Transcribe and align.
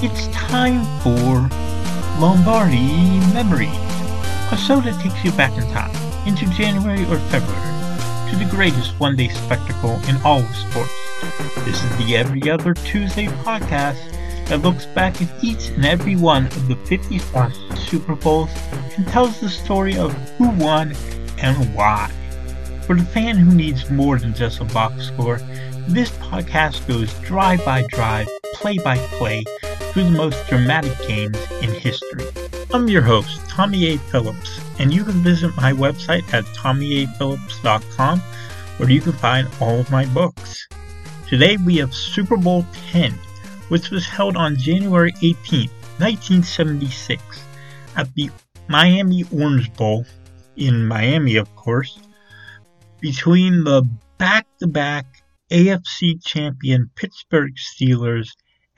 It's 0.00 0.28
time 0.28 0.84
for 1.02 1.50
Lombardi 2.20 3.18
Memories, 3.34 3.74
a 4.52 4.56
show 4.56 4.80
that 4.80 4.96
takes 5.02 5.24
you 5.24 5.32
back 5.32 5.50
in 5.58 5.64
time, 5.72 5.90
into 6.24 6.48
January 6.50 7.02
or 7.06 7.18
February, 7.30 8.30
to 8.30 8.36
the 8.36 8.46
greatest 8.48 8.92
one-day 9.00 9.26
spectacle 9.26 10.00
in 10.08 10.16
all 10.18 10.38
of 10.38 10.54
sports. 10.54 10.94
This 11.64 11.82
is 11.82 11.96
the 11.96 12.14
Every 12.14 12.48
Other 12.48 12.74
Tuesday 12.74 13.26
podcast 13.26 13.98
that 14.46 14.62
looks 14.62 14.86
back 14.86 15.20
at 15.20 15.42
each 15.42 15.70
and 15.70 15.84
every 15.84 16.14
one 16.14 16.46
of 16.46 16.68
the 16.68 16.76
50 16.76 17.18
plus 17.18 17.58
Super 17.88 18.14
Bowls 18.14 18.50
and 18.96 19.04
tells 19.08 19.40
the 19.40 19.50
story 19.50 19.98
of 19.98 20.12
who 20.38 20.48
won 20.50 20.94
and 21.38 21.74
why. 21.74 22.08
For 22.86 22.94
the 22.94 23.04
fan 23.04 23.36
who 23.36 23.52
needs 23.52 23.90
more 23.90 24.16
than 24.16 24.32
just 24.32 24.60
a 24.60 24.64
box 24.66 25.08
score, 25.08 25.40
this 25.88 26.10
podcast 26.10 26.86
goes 26.86 27.12
drive 27.20 27.64
by 27.64 27.82
drive, 27.88 28.28
play 28.54 28.78
by 28.78 28.96
play, 29.18 29.42
through 29.98 30.04
the 30.04 30.10
most 30.16 30.46
dramatic 30.46 30.96
games 31.08 31.36
in 31.60 31.70
history. 31.70 32.24
I'm 32.72 32.86
your 32.86 33.02
host, 33.02 33.40
Tommy 33.48 33.94
A. 33.94 33.98
Phillips, 33.98 34.60
and 34.78 34.94
you 34.94 35.02
can 35.02 35.24
visit 35.24 35.56
my 35.56 35.72
website 35.72 36.32
at 36.32 36.44
tommyaphillips.com 36.54 38.20
where 38.76 38.90
you 38.90 39.00
can 39.00 39.12
find 39.14 39.48
all 39.60 39.80
of 39.80 39.90
my 39.90 40.06
books. 40.06 40.68
Today 41.26 41.56
we 41.56 41.78
have 41.78 41.92
Super 41.92 42.36
Bowl 42.36 42.64
X, 42.94 43.12
which 43.70 43.90
was 43.90 44.06
held 44.06 44.36
on 44.36 44.56
January 44.56 45.12
18, 45.20 45.68
1976, 45.98 47.20
at 47.96 48.14
the 48.14 48.30
Miami 48.68 49.24
Orange 49.34 49.72
Bowl 49.72 50.06
in 50.54 50.86
Miami, 50.86 51.34
of 51.34 51.52
course, 51.56 51.98
between 53.00 53.64
the 53.64 53.82
back 54.16 54.46
to 54.60 54.68
back 54.68 55.06
AFC 55.50 56.24
champion 56.24 56.88
Pittsburgh 56.94 57.54
Steelers 57.56 58.28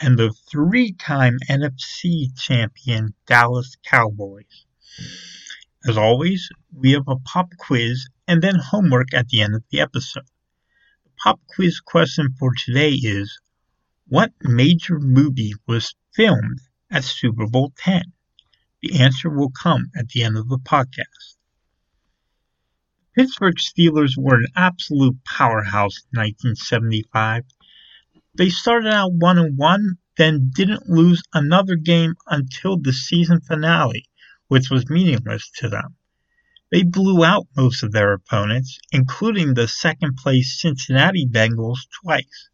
and 0.00 0.18
the 0.18 0.32
three-time 0.50 1.38
NFC 1.48 2.36
champion 2.38 3.14
Dallas 3.27 3.77
Cowboys. 3.84 4.66
As 5.86 5.96
always, 5.96 6.48
we 6.74 6.92
have 6.92 7.08
a 7.08 7.16
pop 7.16 7.50
quiz 7.58 8.08
and 8.27 8.42
then 8.42 8.56
homework 8.56 9.12
at 9.14 9.28
the 9.28 9.40
end 9.42 9.55
of 9.55 9.62
the 9.70 9.80
episode. 9.80 10.24
The 11.05 11.10
pop 11.22 11.40
quiz 11.55 11.80
question 11.80 12.34
for 12.39 12.52
today 12.55 12.92
is, 12.92 13.40
what 14.08 14.33
major 14.42 14.98
movie 14.98 15.55
was 15.66 15.94
filmed 16.14 16.60
at 16.90 17.05
Super 17.05 17.46
Bowl 17.46 17.72
X? 17.86 18.06
The 18.83 19.00
answer 19.00 19.30
will 19.30 19.50
come 19.50 19.90
at 19.96 20.08
the 20.08 20.22
end 20.22 20.36
of 20.36 20.48
the 20.48 20.58
podcast. 20.58 21.36
Pittsburgh 23.14 23.56
Steelers 23.56 24.16
were 24.16 24.36
an 24.36 24.46
absolute 24.56 25.22
powerhouse 25.24 25.98
in 26.12 26.20
1975 26.20 27.44
they 28.35 28.48
started 28.48 28.92
out 28.92 29.13
1 29.13 29.39
and 29.39 29.58
1, 29.58 29.98
then 30.17 30.51
didn't 30.55 30.89
lose 30.89 31.23
another 31.33 31.77
game 31.77 32.14
until 32.29 32.77
the 32.77 32.92
season 32.92 33.41
finale, 33.41 34.05
which 34.48 34.70
was 34.70 34.89
meaningless 34.89 35.51
to 35.57 35.68
them. 35.68 35.96
They 36.70 36.85
blew 36.85 37.24
out 37.24 37.48
most 37.57 37.83
of 37.83 37.90
their 37.90 38.13
opponents, 38.13 38.79
including 38.92 39.55
the 39.55 39.67
second 39.67 40.17
place 40.17 40.61
Cincinnati 40.61 41.27
Bengals 41.27 41.80
twice. 42.02 42.48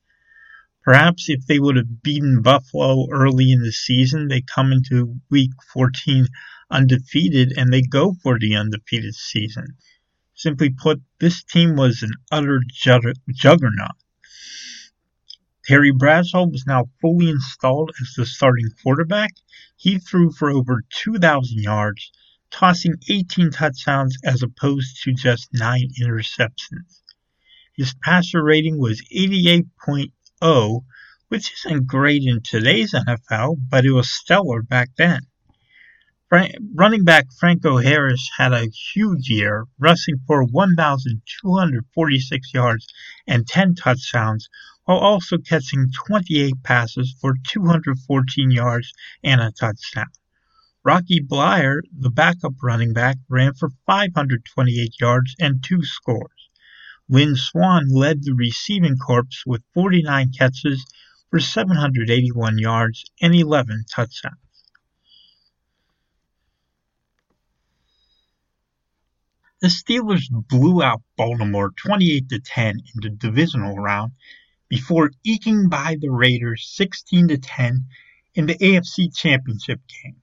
Perhaps 0.82 1.28
if 1.28 1.44
they 1.46 1.58
would 1.58 1.76
have 1.76 2.02
beaten 2.02 2.40
Buffalo 2.40 3.08
early 3.10 3.52
in 3.52 3.60
the 3.60 3.72
season, 3.72 4.28
they 4.28 4.40
come 4.40 4.72
into 4.72 5.20
week 5.28 5.50
14 5.72 6.28
undefeated 6.70 7.52
and 7.56 7.72
they 7.72 7.82
go 7.82 8.14
for 8.22 8.38
the 8.38 8.56
undefeated 8.56 9.14
season. 9.14 9.76
Simply 10.34 10.70
put, 10.70 11.02
this 11.18 11.42
team 11.42 11.76
was 11.76 12.02
an 12.02 12.12
utter 12.30 12.62
juggernaut. 12.70 13.96
Terry 15.66 15.90
Bradshaw 15.90 16.46
was 16.46 16.64
now 16.66 16.86
fully 17.00 17.28
installed 17.28 17.90
as 18.00 18.14
the 18.16 18.24
starting 18.24 18.70
quarterback. 18.82 19.34
He 19.76 19.98
threw 19.98 20.30
for 20.30 20.48
over 20.48 20.84
2,000 20.90 21.60
yards, 21.60 22.12
tossing 22.52 22.94
18 23.10 23.50
touchdowns 23.50 24.16
as 24.24 24.42
opposed 24.42 25.02
to 25.02 25.12
just 25.12 25.52
9 25.52 25.90
interceptions. 26.00 27.02
His 27.76 27.94
passer 28.02 28.44
rating 28.44 28.78
was 28.78 29.02
88.0, 29.12 30.84
which 31.28 31.52
isn't 31.52 31.88
great 31.88 32.22
in 32.22 32.40
today's 32.42 32.94
NFL, 32.94 33.56
but 33.68 33.84
it 33.84 33.90
was 33.90 34.08
stellar 34.08 34.62
back 34.62 34.90
then. 34.96 35.26
Running 36.30 37.02
back 37.04 37.26
Franco 37.38 37.76
Harris 37.78 38.30
had 38.36 38.52
a 38.52 38.68
huge 38.68 39.28
year, 39.28 39.66
rushing 39.78 40.18
for 40.26 40.44
1,246 40.44 42.54
yards 42.54 42.86
and 43.26 43.46
10 43.46 43.74
touchdowns, 43.74 44.48
while 44.86 44.98
also 44.98 45.36
catching 45.36 45.90
28 46.06 46.62
passes 46.62 47.14
for 47.20 47.34
214 47.48 48.50
yards 48.50 48.92
and 49.22 49.40
a 49.40 49.50
touchdown. 49.50 50.06
Rocky 50.84 51.20
Bleier, 51.20 51.80
the 51.92 52.10
backup 52.10 52.54
running 52.62 52.92
back, 52.92 53.16
ran 53.28 53.54
for 53.54 53.70
528 53.86 54.94
yards 55.00 55.34
and 55.40 55.62
two 55.62 55.84
scores. 55.84 56.30
Lynn 57.08 57.34
Swann 57.34 57.88
led 57.88 58.22
the 58.22 58.34
receiving 58.34 58.96
corps 58.96 59.42
with 59.44 59.62
49 59.74 60.30
catches 60.32 60.86
for 61.30 61.40
781 61.40 62.58
yards 62.58 63.04
and 63.20 63.34
11 63.34 63.84
touchdowns. 63.90 64.36
The 69.60 69.68
Steelers 69.68 70.28
blew 70.30 70.82
out 70.82 71.02
Baltimore 71.16 71.72
28 71.76 72.28
to 72.28 72.38
10 72.38 72.70
in 72.76 72.82
the 73.02 73.10
divisional 73.10 73.74
round 73.74 74.12
before 74.68 75.12
eking 75.24 75.68
by 75.68 75.96
the 76.00 76.10
Raiders 76.10 76.68
16 76.74 77.28
to 77.28 77.38
10 77.38 77.86
in 78.34 78.46
the 78.46 78.54
AFC 78.54 79.16
Championship 79.16 79.80
game. 79.86 80.16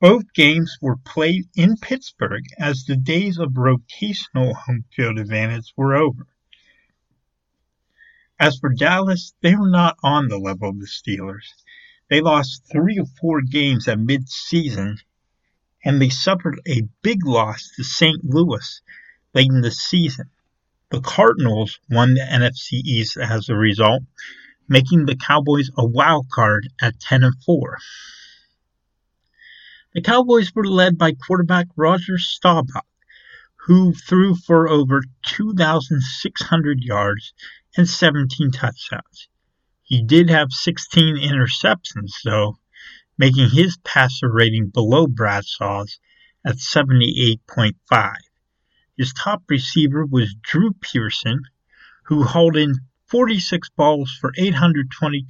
Both 0.00 0.32
games 0.34 0.76
were 0.82 0.96
played 0.96 1.44
in 1.56 1.76
Pittsburgh 1.76 2.44
as 2.58 2.84
the 2.84 2.96
days 2.96 3.38
of 3.38 3.52
rotational 3.52 4.54
home 4.54 4.84
field 4.94 5.18
advantage 5.18 5.72
were 5.76 5.96
over. 5.96 6.26
As 8.38 8.58
for 8.58 8.68
Dallas, 8.68 9.32
they 9.40 9.54
were 9.56 9.70
not 9.70 9.96
on 10.02 10.28
the 10.28 10.38
level 10.38 10.68
of 10.68 10.78
the 10.78 10.86
Steelers. 10.86 11.46
They 12.10 12.20
lost 12.20 12.68
three 12.70 12.98
or 12.98 13.06
four 13.18 13.40
games 13.40 13.88
at 13.88 13.98
mid-season, 13.98 14.98
and 15.82 16.00
they 16.00 16.10
suffered 16.10 16.60
a 16.68 16.82
big 17.02 17.24
loss 17.24 17.70
to 17.76 17.82
St. 17.82 18.22
Louis 18.22 18.82
late 19.32 19.50
in 19.50 19.62
the 19.62 19.70
season. 19.70 20.30
The 20.90 21.00
Cardinals 21.00 21.80
won 21.90 22.14
the 22.14 22.20
NFC 22.20 22.74
East 22.84 23.16
as 23.16 23.48
a 23.48 23.56
result, 23.56 24.04
making 24.68 25.06
the 25.06 25.16
Cowboys 25.16 25.68
a 25.76 25.84
wild 25.84 26.28
card 26.30 26.68
at 26.80 27.00
10 27.00 27.24
and 27.24 27.34
4. 27.44 27.78
The 29.94 30.02
Cowboys 30.02 30.54
were 30.54 30.66
led 30.66 30.96
by 30.96 31.12
quarterback 31.12 31.66
Roger 31.74 32.18
Staubach, 32.18 32.86
who 33.66 33.92
threw 33.94 34.36
for 34.36 34.68
over 34.68 35.02
2,600 35.24 36.84
yards 36.84 37.32
and 37.76 37.88
17 37.88 38.52
touchdowns. 38.52 39.28
He 39.82 40.04
did 40.04 40.30
have 40.30 40.52
16 40.52 41.16
interceptions, 41.16 42.22
though, 42.24 42.58
making 43.18 43.50
his 43.50 43.76
passer 43.78 44.32
rating 44.32 44.68
below 44.68 45.08
Bradshaw's 45.08 45.98
at 46.44 46.56
78.5. 46.56 48.14
His 48.96 49.12
top 49.12 49.42
receiver 49.50 50.06
was 50.06 50.34
Drew 50.42 50.72
Pearson, 50.72 51.42
who 52.04 52.22
hauled 52.22 52.56
in 52.56 52.80
46 53.08 53.68
balls 53.70 54.16
for 54.18 54.32
820, 54.38 55.26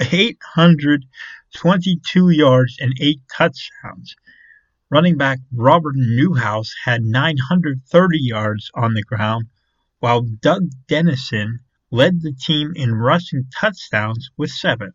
822 0.00 2.30
yards 2.30 2.76
and 2.78 2.94
8 3.00 3.20
touchdowns. 3.34 4.14
Running 4.90 5.16
back 5.16 5.38
Robert 5.50 5.96
Newhouse 5.96 6.74
had 6.84 7.02
930 7.02 8.18
yards 8.18 8.70
on 8.74 8.92
the 8.92 9.02
ground, 9.02 9.48
while 10.00 10.20
Doug 10.20 10.68
Dennison 10.86 11.60
led 11.90 12.20
the 12.20 12.32
team 12.32 12.74
in 12.76 12.94
rushing 12.94 13.46
touchdowns 13.58 14.30
with 14.36 14.50
seven. 14.50 14.92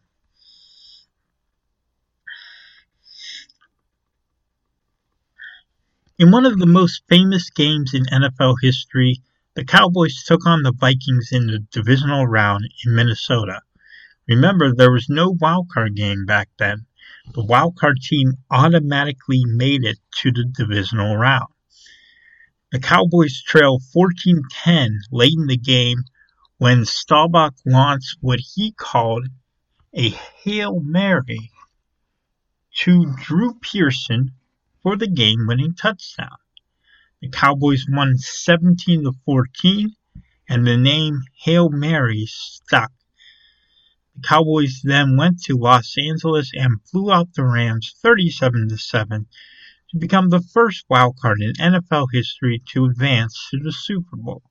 In 6.19 6.29
one 6.29 6.45
of 6.45 6.59
the 6.59 6.67
most 6.67 7.01
famous 7.09 7.49
games 7.49 7.95
in 7.95 8.05
NFL 8.05 8.57
history, 8.61 9.23
the 9.55 9.65
Cowboys 9.65 10.23
took 10.23 10.45
on 10.45 10.61
the 10.61 10.71
Vikings 10.71 11.29
in 11.31 11.47
the 11.47 11.57
divisional 11.71 12.27
round 12.27 12.69
in 12.85 12.93
Minnesota. 12.93 13.61
Remember, 14.27 14.71
there 14.71 14.91
was 14.91 15.09
no 15.09 15.33
wildcard 15.33 15.95
game 15.95 16.25
back 16.27 16.49
then. 16.59 16.85
The 17.33 17.41
wildcard 17.41 17.99
team 17.99 18.37
automatically 18.51 19.43
made 19.43 19.83
it 19.85 19.97
to 20.17 20.31
the 20.31 20.45
divisional 20.45 21.17
round. 21.17 21.51
The 22.71 22.79
Cowboys 22.79 23.41
trailed 23.41 23.81
14-10 23.81 24.89
late 25.11 25.33
in 25.35 25.47
the 25.47 25.57
game 25.57 26.03
when 26.59 26.85
Staubach 26.85 27.55
launched 27.65 28.17
what 28.21 28.39
he 28.39 28.71
called 28.71 29.29
a 29.95 30.09
Hail 30.09 30.79
Mary 30.79 31.49
to 32.81 33.15
Drew 33.15 33.55
Pearson 33.55 34.33
for 34.83 34.97
the 34.97 35.07
game-winning 35.07 35.73
touchdown. 35.73 36.37
The 37.21 37.29
Cowboys 37.29 37.85
won 37.89 38.17
17 38.17 39.05
to 39.05 39.13
14 39.25 39.95
and 40.49 40.67
the 40.67 40.75
name 40.75 41.21
Hail 41.43 41.69
Mary 41.69 42.25
stuck. 42.27 42.91
The 44.15 44.27
Cowboys 44.27 44.81
then 44.83 45.15
went 45.15 45.41
to 45.43 45.57
Los 45.57 45.97
Angeles 45.97 46.51
and 46.53 46.83
blew 46.91 47.11
out 47.13 47.33
the 47.33 47.45
Rams 47.45 47.95
37 48.03 48.69
to 48.69 48.77
7 48.77 49.25
to 49.89 49.97
become 49.97 50.29
the 50.29 50.41
first 50.41 50.85
wildcard 50.91 51.37
in 51.39 51.53
NFL 51.53 52.07
history 52.11 52.61
to 52.73 52.85
advance 52.85 53.47
to 53.51 53.59
the 53.59 53.71
Super 53.71 54.17
Bowl. 54.17 54.43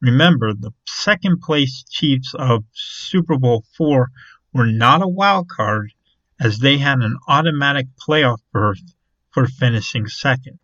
Remember, 0.00 0.54
the 0.54 0.72
second 0.86 1.40
place 1.40 1.82
Chiefs 1.90 2.34
of 2.38 2.64
Super 2.72 3.36
Bowl 3.36 3.64
4 3.76 4.10
were 4.52 4.66
not 4.66 5.02
a 5.02 5.08
wild 5.08 5.48
card 5.48 5.92
as 6.38 6.60
they 6.60 6.78
had 6.78 7.00
an 7.00 7.16
automatic 7.26 7.88
playoff 7.96 8.38
berth 8.52 8.94
for 9.36 9.46
finishing 9.46 10.08
second. 10.08 10.58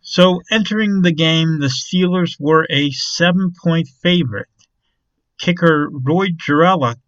So, 0.00 0.40
entering 0.50 1.02
the 1.02 1.12
game, 1.12 1.58
the 1.58 1.66
Steelers 1.66 2.40
were 2.40 2.66
a 2.70 2.90
seven 2.90 3.52
point 3.62 3.86
favorite. 4.02 4.48
Kicker 5.38 5.90
Roy 5.92 6.28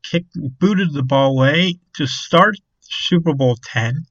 kicked, 0.03 0.37
booted 0.61 0.93
the 0.93 1.03
ball 1.03 1.31
away 1.31 1.79
to 1.95 2.07
start 2.07 2.57
Super 2.83 3.33
Bowl 3.33 3.57
10, 3.65 4.05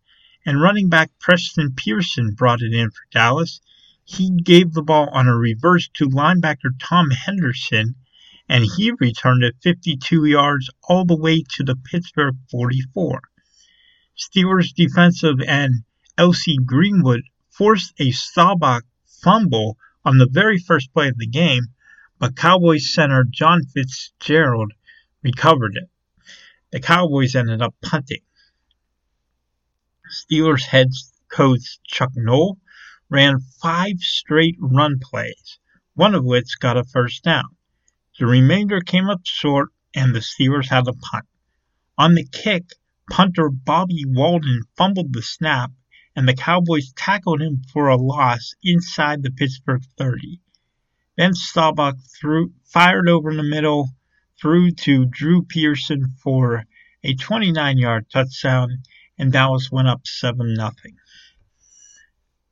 and 0.47 0.59
running 0.59 0.89
back 0.89 1.11
Preston 1.19 1.75
Pearson 1.75 2.33
brought 2.33 2.63
it 2.63 2.73
in 2.73 2.89
for 2.89 3.05
Dallas. 3.11 3.61
He 4.03 4.31
gave 4.31 4.73
the 4.73 4.81
ball 4.81 5.09
on 5.09 5.27
a 5.27 5.37
reverse 5.37 5.89
to 5.97 6.09
linebacker 6.09 6.71
Tom 6.81 7.11
Henderson, 7.11 7.93
and 8.49 8.65
he 8.65 8.91
returned 8.99 9.43
it 9.43 9.57
52 9.61 10.25
yards 10.25 10.71
all 10.89 11.05
the 11.05 11.15
way 11.15 11.43
to 11.49 11.63
the 11.63 11.75
Pittsburgh 11.75 12.35
44. 12.49 13.21
Steelers 14.17 14.73
defensive 14.73 15.39
end 15.41 15.83
L.C. 16.17 16.57
Greenwood 16.63 17.23
forced 17.49 17.93
a 17.99 18.11
Staubach 18.11 18.83
fumble 19.05 19.77
on 20.05 20.17
the 20.17 20.27
very 20.29 20.59
first 20.59 20.93
play 20.93 21.07
of 21.07 21.17
the 21.17 21.27
game, 21.27 21.67
but 22.19 22.35
Cowboys 22.35 22.93
center 22.93 23.23
John 23.23 23.63
Fitzgerald 23.63 24.73
recovered 25.23 25.75
it. 25.75 25.89
The 26.71 26.79
Cowboys 26.79 27.35
ended 27.35 27.61
up 27.61 27.75
punting. 27.81 28.21
Steelers 30.09 30.65
head 30.65 30.89
coach 31.29 31.79
Chuck 31.83 32.11
Noll 32.15 32.59
ran 33.09 33.39
five 33.39 33.99
straight 33.99 34.57
run 34.59 34.99
plays, 34.99 35.57
one 35.95 36.13
of 36.13 36.23
which 36.23 36.59
got 36.59 36.77
a 36.77 36.83
first 36.83 37.23
down. 37.23 37.55
The 38.19 38.27
remainder 38.27 38.81
came 38.81 39.09
up 39.09 39.21
short, 39.23 39.69
and 39.95 40.13
the 40.13 40.19
Steelers 40.19 40.69
had 40.69 40.87
a 40.87 40.93
punt. 40.93 41.25
On 41.97 42.13
the 42.13 42.27
kick, 42.31 42.65
Punter 43.09 43.49
Bobby 43.49 44.05
Walden 44.05 44.61
fumbled 44.77 45.11
the 45.11 45.21
snap, 45.21 45.71
and 46.15 46.25
the 46.25 46.33
Cowboys 46.33 46.93
tackled 46.93 47.41
him 47.41 47.61
for 47.73 47.89
a 47.89 47.97
loss 47.97 48.53
inside 48.63 49.21
the 49.21 49.31
Pittsburgh 49.31 49.83
30. 49.97 50.39
Then 51.17 51.33
Staubach 51.33 51.97
threw, 52.19 52.53
fired 52.63 53.09
over 53.09 53.29
in 53.29 53.37
the 53.37 53.43
middle, 53.43 53.89
threw 54.39 54.71
to 54.71 55.05
Drew 55.05 55.43
Pearson 55.43 56.15
for 56.23 56.65
a 57.03 57.13
29 57.13 57.77
yard 57.77 58.09
touchdown, 58.09 58.83
and 59.17 59.33
Dallas 59.33 59.69
went 59.69 59.89
up 59.89 60.07
7 60.07 60.55
0. 60.55 60.71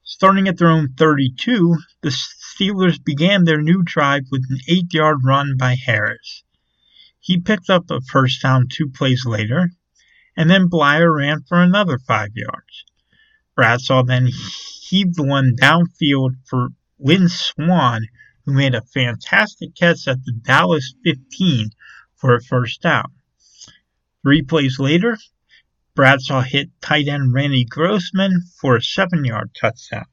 Starting 0.03 0.47
at 0.49 0.57
their 0.57 0.69
own 0.69 0.93
32, 0.97 1.77
the 2.01 2.09
Steelers 2.09 3.01
began 3.01 3.45
their 3.45 3.61
new 3.61 3.81
drive 3.83 4.25
with 4.29 4.45
an 4.49 4.59
8 4.67 4.93
yard 4.93 5.23
run 5.23 5.55
by 5.57 5.75
Harris. 5.75 6.43
He 7.19 7.39
picked 7.39 7.69
up 7.69 7.89
a 7.89 8.01
first 8.01 8.41
down 8.41 8.67
two 8.67 8.89
plays 8.89 9.25
later, 9.25 9.71
and 10.41 10.49
then 10.49 10.69
Bleier 10.69 11.15
ran 11.15 11.43
for 11.43 11.61
another 11.61 11.99
five 11.99 12.31
yards. 12.33 12.83
Bradshaw 13.55 14.01
then 14.01 14.27
heaved 14.81 15.19
one 15.19 15.55
downfield 15.55 16.31
for 16.49 16.69
Lynn 16.97 17.29
Swann, 17.29 18.07
who 18.43 18.53
made 18.53 18.73
a 18.73 18.81
fantastic 18.81 19.75
catch 19.75 20.07
at 20.07 20.25
the 20.25 20.31
Dallas 20.31 20.95
15 21.03 21.69
for 22.15 22.33
a 22.33 22.41
first 22.41 22.81
down. 22.81 23.11
Three 24.23 24.41
plays 24.41 24.79
later, 24.79 25.15
Bradshaw 25.93 26.41
hit 26.41 26.71
tight 26.81 27.07
end 27.07 27.35
Randy 27.35 27.63
Grossman 27.63 28.41
for 28.59 28.75
a 28.75 28.81
seven 28.81 29.23
yard 29.23 29.51
touchdown. 29.53 30.07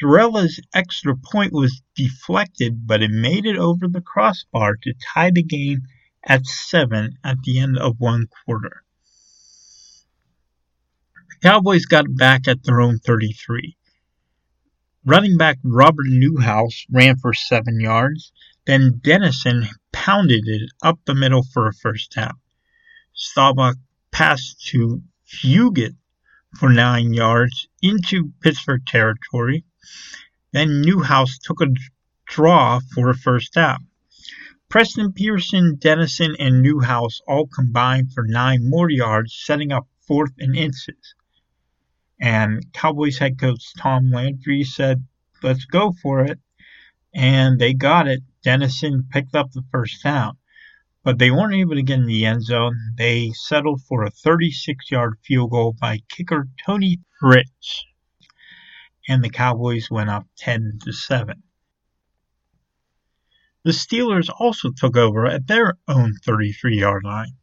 Gerela's 0.00 0.60
extra 0.72 1.16
point 1.16 1.52
was 1.52 1.82
deflected, 1.96 2.86
but 2.86 3.02
it 3.02 3.10
made 3.10 3.46
it 3.46 3.56
over 3.56 3.88
the 3.88 4.00
crossbar 4.00 4.76
to 4.76 4.94
tie 5.12 5.32
the 5.32 5.42
game 5.42 5.80
at 6.24 6.46
seven 6.46 7.18
at 7.24 7.42
the 7.42 7.58
end 7.58 7.78
of 7.78 7.96
one 7.98 8.28
quarter. 8.46 8.84
Cowboys 11.40 11.84
got 11.84 12.16
back 12.16 12.48
at 12.48 12.64
their 12.64 12.80
own 12.80 12.98
33. 12.98 13.76
Running 15.04 15.36
back 15.36 15.58
Robert 15.62 16.06
Newhouse 16.08 16.84
ran 16.90 17.16
for 17.16 17.32
seven 17.32 17.78
yards. 17.78 18.32
Then 18.66 19.00
Dennison 19.04 19.68
pounded 19.92 20.48
it 20.48 20.68
up 20.82 20.98
the 21.04 21.14
middle 21.14 21.44
for 21.44 21.68
a 21.68 21.72
first 21.72 22.12
down. 22.16 22.40
Staubach 23.14 23.76
passed 24.10 24.66
to 24.66 25.00
Fugett 25.24 25.94
for 26.58 26.70
nine 26.70 27.12
yards 27.12 27.68
into 27.82 28.32
Pittsburgh 28.40 28.84
territory. 28.84 29.64
Then 30.52 30.82
Newhouse 30.82 31.38
took 31.38 31.60
a 31.60 31.68
draw 32.26 32.80
for 32.92 33.10
a 33.10 33.16
first 33.16 33.52
down. 33.52 33.86
Preston 34.68 35.12
Pearson, 35.12 35.76
Dennison, 35.76 36.34
and 36.40 36.62
Newhouse 36.62 37.20
all 37.28 37.46
combined 37.46 38.12
for 38.12 38.24
nine 38.26 38.68
more 38.68 38.90
yards, 38.90 39.40
setting 39.40 39.70
up 39.70 39.86
fourth 40.04 40.32
and 40.38 40.56
inches. 40.56 41.14
And 42.20 42.72
Cowboys 42.72 43.18
head 43.18 43.38
coach 43.38 43.72
Tom 43.78 44.10
Landry 44.10 44.64
said, 44.64 45.06
let's 45.42 45.64
go 45.64 45.92
for 46.02 46.24
it. 46.24 46.38
And 47.14 47.58
they 47.58 47.74
got 47.74 48.08
it. 48.08 48.22
Dennison 48.42 49.08
picked 49.10 49.34
up 49.34 49.52
the 49.52 49.64
first 49.70 50.02
down. 50.02 50.36
But 51.04 51.18
they 51.18 51.30
weren't 51.30 51.54
able 51.54 51.76
to 51.76 51.82
get 51.82 52.00
in 52.00 52.06
the 52.06 52.26
end 52.26 52.42
zone. 52.42 52.76
They 52.96 53.30
settled 53.32 53.82
for 53.82 54.02
a 54.02 54.10
36 54.10 54.90
yard 54.90 55.18
field 55.24 55.50
goal 55.50 55.76
by 55.80 56.00
kicker 56.08 56.48
Tony 56.66 57.00
Fritsch. 57.20 57.84
And 59.08 59.24
the 59.24 59.30
Cowboys 59.30 59.90
went 59.90 60.10
up 60.10 60.26
10 60.36 60.80
to 60.84 60.92
7. 60.92 61.42
The 63.64 63.70
Steelers 63.70 64.28
also 64.38 64.70
took 64.70 64.96
over 64.96 65.26
at 65.26 65.46
their 65.46 65.74
own 65.86 66.14
33 66.24 66.78
yard 66.78 67.04
line. 67.04 67.36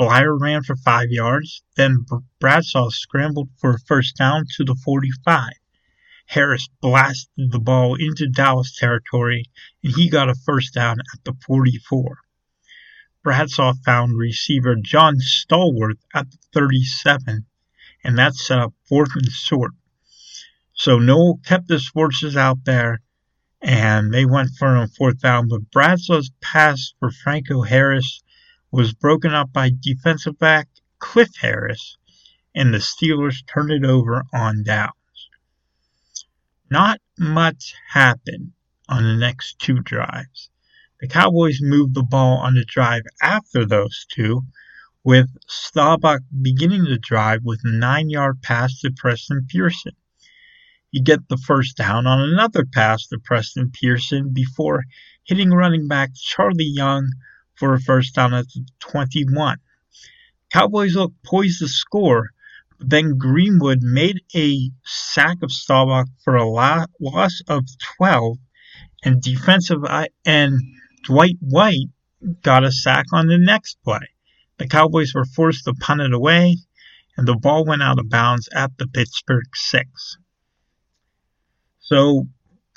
Bleier 0.00 0.40
ran 0.40 0.62
for 0.62 0.74
five 0.74 1.10
yards, 1.10 1.62
then 1.76 2.06
Bradshaw 2.40 2.88
scrambled 2.88 3.50
for 3.58 3.74
a 3.74 3.78
first 3.78 4.16
down 4.16 4.46
to 4.56 4.64
the 4.64 4.74
45. 4.74 5.52
Harris 6.26 6.68
blasted 6.80 7.52
the 7.52 7.60
ball 7.60 7.96
into 7.96 8.26
Dallas 8.26 8.74
territory, 8.74 9.44
and 9.84 9.94
he 9.94 10.08
got 10.08 10.30
a 10.30 10.34
first 10.34 10.72
down 10.72 10.98
at 11.00 11.24
the 11.24 11.34
44. 11.46 12.16
Bradshaw 13.22 13.74
found 13.84 14.16
receiver 14.16 14.76
John 14.76 15.16
Stallworth 15.20 16.00
at 16.14 16.30
the 16.30 16.38
37, 16.54 17.44
and 18.02 18.18
that 18.18 18.34
set 18.34 18.58
up 18.58 18.72
fourth 18.88 19.14
and 19.14 19.30
short. 19.30 19.72
So 20.72 20.98
Noll 20.98 21.38
kept 21.44 21.68
his 21.68 21.86
forces 21.86 22.34
out 22.34 22.64
there, 22.64 23.02
and 23.60 24.12
they 24.12 24.24
went 24.24 24.50
for 24.58 24.74
a 24.74 24.88
fourth 24.88 25.20
down, 25.20 25.48
but 25.48 25.70
Bradshaw's 25.70 26.30
pass 26.40 26.94
for 26.98 27.10
Franco 27.10 27.60
Harris 27.60 28.22
was 28.72 28.94
broken 28.94 29.34
up 29.34 29.52
by 29.52 29.70
defensive 29.70 30.38
back 30.38 30.66
Cliff 30.98 31.28
Harris, 31.40 31.98
and 32.54 32.72
the 32.72 32.78
Steelers 32.78 33.46
turned 33.46 33.70
it 33.70 33.84
over 33.84 34.24
on 34.32 34.64
downs. 34.64 35.28
Not 36.70 37.00
much 37.18 37.74
happened 37.90 38.52
on 38.88 39.04
the 39.04 39.16
next 39.16 39.58
two 39.58 39.80
drives. 39.80 40.48
The 41.00 41.08
Cowboys 41.08 41.60
moved 41.60 41.94
the 41.94 42.02
ball 42.02 42.38
on 42.38 42.54
the 42.54 42.64
drive 42.64 43.02
after 43.20 43.66
those 43.66 44.06
two, 44.10 44.42
with 45.04 45.28
Staubach 45.46 46.22
beginning 46.40 46.84
the 46.84 46.98
drive 46.98 47.42
with 47.44 47.60
a 47.64 47.72
nine 47.72 48.08
yard 48.08 48.40
pass 48.40 48.80
to 48.80 48.90
Preston 48.90 49.46
Pearson. 49.50 49.92
He 50.90 51.00
get 51.00 51.28
the 51.28 51.36
first 51.36 51.76
down 51.76 52.06
on 52.06 52.20
another 52.20 52.64
pass 52.64 53.06
to 53.08 53.18
Preston 53.18 53.70
Pearson 53.72 54.32
before 54.32 54.84
hitting 55.24 55.50
running 55.50 55.88
back 55.88 56.14
Charley 56.14 56.64
Young 56.64 57.10
for 57.54 57.74
a 57.74 57.80
first 57.80 58.14
down 58.14 58.34
at 58.34 58.46
the 58.48 58.66
21. 58.80 59.58
Cowboys 60.52 60.94
looked 60.94 61.22
poised 61.22 61.60
to 61.60 61.68
score, 61.68 62.30
but 62.78 62.90
then 62.90 63.16
Greenwood 63.16 63.78
made 63.82 64.20
a 64.34 64.70
sack 64.84 65.38
of 65.42 65.50
Staubach 65.50 66.08
for 66.24 66.36
a 66.36 66.48
loss 66.48 67.40
of 67.48 67.64
12, 67.96 68.38
and 69.04 69.22
defensive 69.22 69.80
end 70.24 70.60
Dwight 71.04 71.36
White 71.40 71.88
got 72.42 72.64
a 72.64 72.70
sack 72.70 73.06
on 73.12 73.26
the 73.26 73.38
next 73.38 73.78
play. 73.82 74.08
The 74.58 74.68
Cowboys 74.68 75.14
were 75.14 75.24
forced 75.24 75.64
to 75.64 75.74
punt 75.74 76.00
it 76.00 76.12
away, 76.12 76.58
and 77.16 77.26
the 77.26 77.36
ball 77.36 77.64
went 77.64 77.82
out 77.82 77.98
of 77.98 78.08
bounds 78.08 78.48
at 78.54 78.76
the 78.78 78.86
Pittsburgh 78.86 79.48
6. 79.54 80.18
So, 81.80 82.28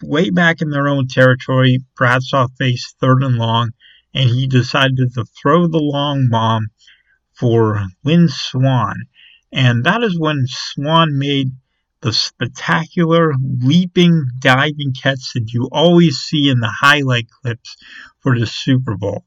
way 0.02 0.30
back 0.30 0.62
in 0.62 0.72
their 0.72 0.88
own 0.88 1.08
territory, 1.08 1.80
Bradshaw 1.96 2.48
faced 2.58 2.96
third 3.00 3.24
and 3.24 3.38
long, 3.38 3.72
and 4.16 4.30
he 4.30 4.48
decided 4.48 5.14
to 5.14 5.26
throw 5.26 5.68
the 5.68 5.78
long 5.78 6.30
bomb 6.32 6.68
for 7.34 7.86
Lynn 8.04 8.30
Swann. 8.30 9.08
And 9.52 9.84
that 9.84 10.04
is 10.04 10.18
when 10.18 10.46
Swann 10.48 11.20
made 11.20 11.52
the 12.00 12.14
spectacular 12.14 13.34
leaping, 13.42 14.28
diving 14.40 14.94
catch 14.94 15.34
that 15.34 15.52
you 15.52 15.68
always 15.70 16.16
see 16.16 16.50
in 16.50 16.62
the 16.62 16.74
highlight 16.82 17.28
clips 17.30 17.76
for 18.20 18.40
the 18.40 18.48
Super 18.48 18.96
Bowl. 18.96 19.26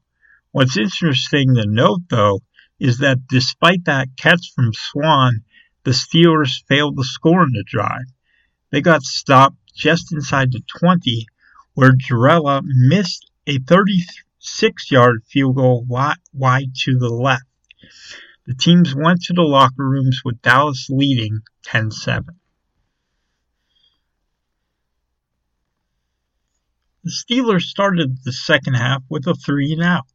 What's 0.51 0.77
interesting 0.77 1.53
to 1.55 1.65
note, 1.67 2.01
though, 2.09 2.41
is 2.79 2.97
that 2.99 3.27
despite 3.27 3.85
that 3.85 4.07
catch 4.17 4.53
from 4.55 4.73
Swann, 4.73 5.43
the 5.83 5.91
Steelers 5.91 6.63
failed 6.67 6.97
to 6.97 7.03
score 7.03 7.43
in 7.43 7.51
the 7.51 7.63
drive. 7.67 8.07
They 8.71 8.81
got 8.81 9.03
stopped 9.03 9.57
just 9.75 10.11
inside 10.11 10.51
the 10.51 10.61
20, 10.79 11.27
where 11.75 11.91
Gerela 11.91 12.63
missed 12.63 13.29
a 13.45 13.59
36 14.41 14.89
yard 14.89 15.21
field 15.25 15.57
goal 15.57 15.85
wide 15.85 16.73
to 16.73 16.97
the 16.97 17.09
left. 17.09 17.43
The 18.45 18.53
teams 18.53 18.95
went 18.95 19.21
to 19.23 19.33
the 19.33 19.41
locker 19.41 19.87
rooms 19.87 20.21
with 20.23 20.41
Dallas 20.41 20.87
leading 20.89 21.41
10 21.63 21.91
7. 21.91 22.39
The 27.03 27.11
Steelers 27.11 27.63
started 27.63 28.23
the 28.23 28.31
second 28.31 28.75
half 28.75 29.03
with 29.09 29.27
a 29.27 29.33
three 29.33 29.73
and 29.73 29.83
out. 29.83 30.07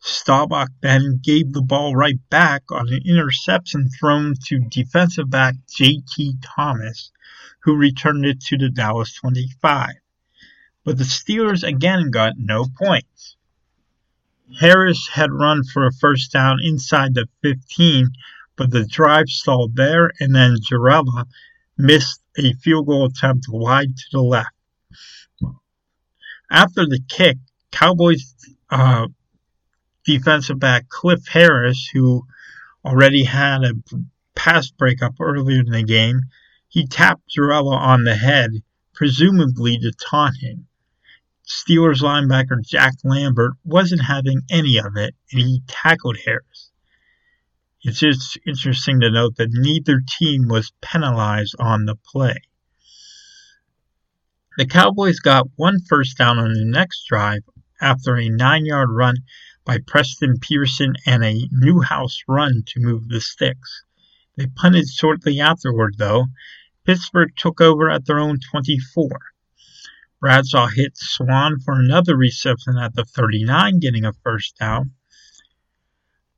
Staubach 0.00 0.70
then 0.80 1.20
gave 1.22 1.52
the 1.52 1.60
ball 1.60 1.94
right 1.94 2.18
back 2.30 2.62
on 2.70 2.88
an 2.88 3.02
interception 3.04 3.90
thrown 3.90 4.36
to 4.46 4.66
defensive 4.70 5.28
back 5.28 5.54
J.T. 5.68 6.36
Thomas, 6.40 7.12
who 7.64 7.76
returned 7.76 8.24
it 8.24 8.40
to 8.44 8.56
the 8.56 8.70
Dallas 8.70 9.12
25. 9.16 9.90
But 10.82 10.96
the 10.96 11.04
Steelers 11.04 11.62
again 11.62 12.10
got 12.10 12.38
no 12.38 12.64
points. 12.78 13.36
Harris 14.58 15.08
had 15.08 15.32
run 15.32 15.62
for 15.64 15.86
a 15.86 15.92
first 15.92 16.32
down 16.32 16.58
inside 16.62 17.14
the 17.14 17.26
15, 17.42 18.10
but 18.56 18.70
the 18.70 18.84
drive 18.86 19.28
stalled 19.28 19.76
there, 19.76 20.12
and 20.20 20.34
then 20.34 20.56
Gerela 20.56 21.26
missed 21.78 22.20
a 22.36 22.52
field 22.54 22.86
goal 22.86 23.06
attempt 23.06 23.46
wide 23.48 23.96
to 23.96 24.04
the 24.12 24.22
left. 24.22 24.50
After 26.50 26.84
the 26.84 27.00
kick, 27.08 27.38
Cowboys 27.70 28.34
uh, 28.70 29.06
defensive 30.04 30.58
back 30.58 30.88
Cliff 30.88 31.26
Harris, 31.28 31.88
who 31.92 32.26
already 32.84 33.24
had 33.24 33.62
a 33.62 33.74
pass 34.34 34.70
breakup 34.70 35.14
earlier 35.20 35.60
in 35.60 35.70
the 35.70 35.82
game, 35.82 36.22
he 36.68 36.86
tapped 36.86 37.22
Gerela 37.36 37.76
on 37.76 38.04
the 38.04 38.14
head, 38.14 38.50
presumably 38.94 39.78
to 39.78 39.92
taunt 39.92 40.36
him. 40.40 40.66
Steelers 41.50 42.00
linebacker 42.00 42.64
Jack 42.64 42.94
Lambert 43.02 43.54
wasn't 43.64 44.02
having 44.02 44.42
any 44.48 44.78
of 44.78 44.96
it, 44.96 45.16
and 45.32 45.40
he 45.40 45.62
tackled 45.66 46.16
Harris. 46.24 46.70
It's 47.82 47.98
just 47.98 48.38
interesting 48.46 49.00
to 49.00 49.10
note 49.10 49.34
that 49.34 49.50
neither 49.50 50.00
team 50.06 50.46
was 50.46 50.72
penalized 50.80 51.56
on 51.58 51.86
the 51.86 51.96
play. 51.96 52.42
The 54.56 54.66
Cowboys 54.66 55.18
got 55.18 55.48
one 55.56 55.80
first 55.88 56.16
down 56.16 56.38
on 56.38 56.52
the 56.52 56.64
next 56.64 57.06
drive 57.08 57.42
after 57.80 58.16
a 58.16 58.28
nine 58.28 58.64
yard 58.64 58.90
run 58.92 59.16
by 59.64 59.78
Preston 59.78 60.38
Pearson 60.38 60.94
and 61.04 61.24
a 61.24 61.48
Newhouse 61.50 62.20
run 62.28 62.62
to 62.66 62.80
move 62.80 63.08
the 63.08 63.20
sticks. 63.20 63.82
They 64.36 64.46
punted 64.46 64.88
shortly 64.88 65.40
afterward, 65.40 65.96
though. 65.98 66.26
Pittsburgh 66.84 67.32
took 67.36 67.60
over 67.60 67.90
at 67.90 68.06
their 68.06 68.20
own 68.20 68.38
24. 68.38 69.29
Bradshaw 70.20 70.66
hit 70.66 70.98
Swann 70.98 71.60
for 71.60 71.80
another 71.80 72.14
reception 72.14 72.76
at 72.76 72.94
the 72.94 73.06
39, 73.06 73.78
getting 73.78 74.04
a 74.04 74.12
first 74.12 74.54
down. 74.58 74.92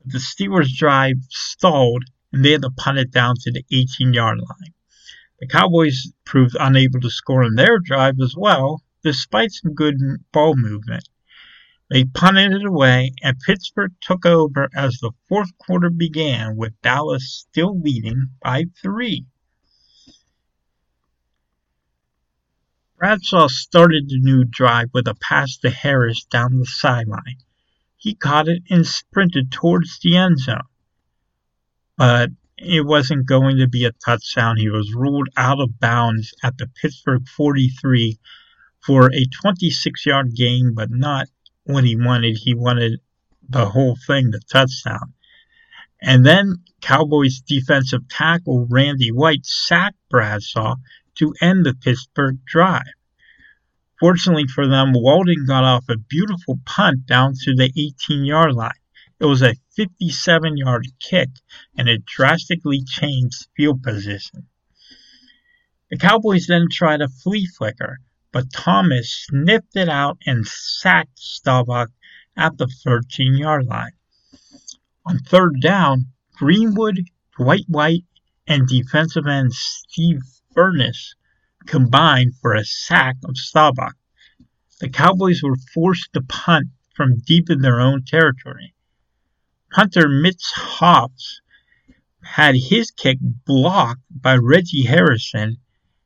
The 0.05 0.19
Steelers' 0.19 0.77
drive 0.77 1.17
stalled, 1.31 2.05
and 2.33 2.45
they 2.45 2.53
had 2.53 2.62
to 2.62 2.71
punt 2.71 2.99
it 2.99 3.11
down 3.11 3.35
to 3.41 3.51
the 3.51 3.65
18 3.73 4.15
yard 4.15 4.39
line. 4.39 4.75
The 5.41 5.49
Cowboys 5.49 6.12
proved 6.25 6.57
unable 6.61 7.01
to 7.01 7.11
score 7.11 7.43
on 7.43 7.57
their 7.57 7.81
drive 7.81 8.21
as 8.21 8.37
well, 8.37 8.85
despite 9.03 9.51
some 9.51 9.75
good 9.75 9.97
ball 10.31 10.55
movement. 10.55 11.09
They 11.91 12.05
punted 12.05 12.53
it 12.53 12.65
away, 12.65 13.12
and 13.21 13.41
Pittsburgh 13.41 13.93
took 14.01 14.25
over 14.25 14.69
as 14.77 14.99
the 14.99 15.11
fourth 15.29 15.51
quarter 15.59 15.91
began, 15.91 16.57
with 16.57 16.81
Dallas 16.83 17.29
still 17.49 17.81
leading 17.81 18.31
by 18.41 18.67
three. 18.81 19.27
Bradshaw 23.03 23.49
started 23.49 24.09
the 24.09 24.21
new 24.21 24.45
drive 24.45 24.91
with 24.95 25.09
a 25.09 25.17
pass 25.17 25.57
to 25.57 25.71
Harris 25.71 26.25
down 26.27 26.61
the 26.61 26.65
sideline. 26.65 27.39
He 27.97 28.15
caught 28.15 28.47
it 28.47 28.63
and 28.71 28.87
sprinted 28.87 29.51
towards 29.51 29.99
the 29.99 30.17
end 30.17 30.39
zone. 30.39 30.69
But 31.97 32.31
it 32.57 32.87
wasn't 32.87 33.27
going 33.27 33.57
to 33.57 33.67
be 33.67 33.87
a 33.87 33.91
touchdown. 33.91 34.57
He 34.57 34.69
was 34.69 34.95
ruled 34.95 35.31
out 35.37 35.59
of 35.59 35.81
bounds 35.81 36.33
at 36.45 36.59
the 36.59 36.69
Pittsburgh 36.81 37.27
43 37.27 38.21
for 38.87 39.13
a 39.13 39.25
26 39.25 40.07
yard 40.07 40.37
gain, 40.37 40.73
but 40.73 40.93
not 40.93 41.27
what 41.65 41.83
he 41.83 41.97
wanted. 41.97 42.37
He 42.37 42.55
wanted 42.55 43.01
the 43.49 43.67
whole 43.67 43.97
thing, 44.07 44.31
the 44.31 44.41
touchdown. 44.49 45.13
And 46.01 46.25
then 46.25 46.59
Cowboys 46.81 47.41
defensive 47.41 48.09
tackle 48.09 48.69
Randy 48.71 49.11
White 49.11 49.45
sacked 49.45 49.99
Bradshaw 50.09 50.77
to 51.16 51.35
end 51.40 51.64
the 51.64 51.75
Pittsburgh 51.75 52.38
drive. 52.45 52.83
Fortunately 54.00 54.47
for 54.47 54.66
them, 54.66 54.92
Walden 54.92 55.47
got 55.47 55.64
off 55.64 55.88
a 55.88 55.97
beautiful 55.97 56.59
punt 56.64 57.07
down 57.07 57.35
to 57.45 57.54
the 57.54 57.73
18 57.76 58.25
yard 58.25 58.52
line. 58.54 58.73
It 59.21 59.26
was 59.26 59.42
a 59.42 59.54
57 59.76 60.57
yard 60.57 60.87
kick 60.99 61.28
and 61.76 61.88
it 61.88 62.04
drastically 62.04 62.83
changed 62.83 63.47
field 63.57 63.83
position. 63.83 64.49
The 65.90 65.99
Cowboys 65.99 66.47
then 66.47 66.66
tried 66.71 67.00
a 67.00 67.09
flea 67.09 67.47
flicker, 67.47 68.00
but 68.33 68.52
Thomas 68.52 69.26
sniffed 69.28 69.76
it 69.76 69.88
out 69.88 70.19
and 70.26 70.47
sacked 70.47 71.19
Staubach 71.19 71.90
at 72.37 72.59
the 72.59 72.66
13 72.66 73.37
yard 73.37 73.66
line. 73.66 73.92
On 75.07 75.19
third 75.19 75.61
down, 75.61 76.07
Greenwood, 76.33 77.09
Dwight 77.37 77.66
White, 77.69 78.07
and 78.49 78.66
defensive 78.66 79.26
end 79.26 79.52
Steve 79.52 80.23
Furness 80.55 81.15
combined 81.67 82.35
for 82.41 82.55
a 82.55 82.65
sack 82.65 83.17
of 83.25 83.37
Staubach. 83.37 83.97
The 84.81 84.89
Cowboys 84.89 85.43
were 85.43 85.57
forced 85.73 86.13
to 86.13 86.23
punt 86.23 86.69
from 86.95 87.21
deep 87.21 87.51
in 87.51 87.61
their 87.61 87.81
own 87.81 88.05
territory. 88.05 88.75
Hunter 89.73 90.09
Mitch 90.09 90.45
Hoopes 90.57 91.41
had 92.23 92.55
his 92.57 92.91
kick 92.91 93.19
blocked 93.47 94.03
by 94.11 94.37
Reggie 94.37 94.85
Harrison, 94.85 95.59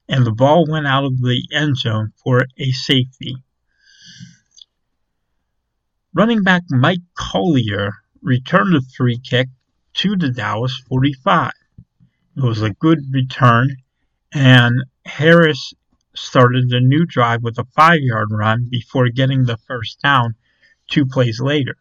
and 0.08 0.24
the 0.24 0.32
ball 0.32 0.66
went 0.68 0.86
out 0.86 1.04
of 1.04 1.20
the 1.20 1.42
end 1.52 1.76
zone 1.76 2.12
for 2.22 2.46
a 2.58 2.70
safety. 2.72 3.36
Running 6.14 6.42
back 6.42 6.62
Mike 6.70 7.02
Collier 7.14 7.92
returned 8.22 8.74
the 8.74 8.82
free 8.96 9.18
kick 9.18 9.48
to 9.94 10.16
the 10.16 10.30
Dallas 10.30 10.76
45. 10.88 11.52
It 12.36 12.42
was 12.42 12.62
a 12.62 12.70
good 12.70 13.00
return, 13.12 13.76
and 14.36 14.84
Harris 15.06 15.72
started 16.14 16.70
a 16.70 16.80
new 16.80 17.06
drive 17.06 17.42
with 17.42 17.58
a 17.58 17.64
five 17.74 18.00
yard 18.00 18.28
run 18.30 18.68
before 18.70 19.08
getting 19.08 19.44
the 19.44 19.56
first 19.56 19.98
down 20.02 20.34
two 20.88 21.06
plays 21.06 21.40
later. 21.40 21.76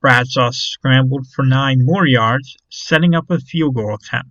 Bradshaw 0.00 0.50
scrambled 0.52 1.26
for 1.26 1.44
nine 1.44 1.84
more 1.84 2.06
yards, 2.06 2.56
setting 2.68 3.16
up 3.16 3.30
a 3.30 3.38
field 3.38 3.74
goal 3.74 3.96
attempt. 3.96 4.30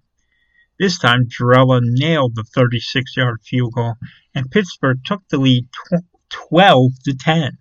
This 0.80 0.98
time, 0.98 1.28
Gerela 1.28 1.82
nailed 1.84 2.36
the 2.36 2.44
36 2.44 3.18
yard 3.18 3.42
field 3.44 3.74
goal, 3.74 3.96
and 4.34 4.50
Pittsburgh 4.50 5.04
took 5.04 5.28
the 5.28 5.38
lead 5.38 5.68
12 6.30 6.92
to 7.04 7.14
10. 7.14 7.58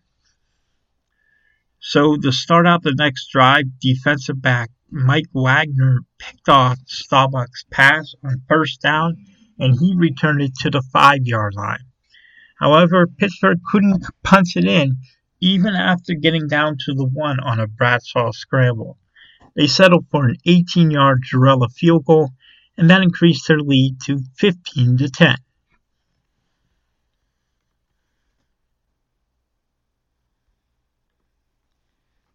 So 1.80 2.16
to 2.16 2.30
start 2.30 2.66
out 2.66 2.85
the 2.85 2.94
next 2.97 3.28
drive, 3.32 3.64
defensive 3.80 4.40
back 4.40 4.70
Mike 4.88 5.30
Wagner 5.32 5.99
picked 6.18 6.49
off 6.49 6.78
Staubach's 6.87 7.64
pass 7.70 8.14
on 8.25 8.42
first 8.49 8.80
down, 8.80 9.16
and 9.60 9.78
he 9.78 9.94
returned 9.94 10.40
it 10.40 10.54
to 10.56 10.70
the 10.70 10.82
five 10.92 11.26
yard 11.26 11.54
line. 11.54 11.84
However, 12.58 13.06
Pittsburgh 13.06 13.60
couldn't 13.70 14.04
punch 14.22 14.56
it 14.56 14.64
in 14.64 14.96
even 15.40 15.74
after 15.74 16.14
getting 16.14 16.48
down 16.48 16.76
to 16.78 16.94
the 16.94 17.06
one 17.06 17.40
on 17.40 17.60
a 17.60 17.66
Bradshaw 17.66 18.30
scramble. 18.32 18.98
They 19.56 19.66
settled 19.66 20.06
for 20.10 20.26
an 20.26 20.36
18 20.46 20.90
yard 20.90 21.22
Gerela 21.30 21.70
field 21.70 22.04
goal, 22.04 22.30
and 22.76 22.88
that 22.90 23.02
increased 23.02 23.48
their 23.48 23.60
lead 23.60 24.00
to 24.04 24.20
15 24.36 24.98
to 24.98 25.08
10. 25.08 25.36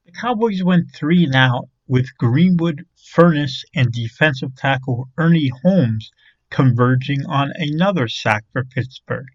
The 0.06 0.12
Cowboys 0.12 0.64
went 0.64 0.94
3 0.94 1.26
and 1.26 1.36
out 1.36 1.70
with 1.88 2.18
Greenwood, 2.18 2.86
Furness, 2.96 3.64
and 3.76 3.92
defensive 3.92 4.56
tackle 4.56 5.10
Ernie 5.18 5.52
Holmes 5.64 6.12
converging 6.50 7.26
on 7.26 7.52
another 7.56 8.08
sack 8.08 8.44
for 8.52 8.64
Pittsburgh. 8.64 9.28